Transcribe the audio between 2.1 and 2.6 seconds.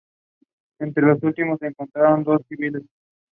dos